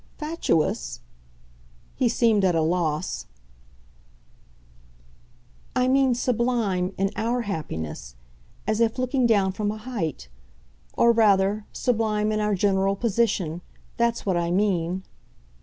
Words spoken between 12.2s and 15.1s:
in our general position that's what I mean."